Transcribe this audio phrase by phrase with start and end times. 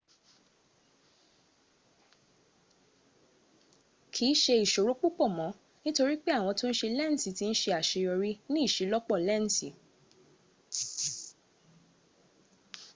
[4.13, 5.47] kii se isoro pupo mo
[5.83, 9.67] nitori pe awon to n se lensi ti n se aseyori ni iselopo lensi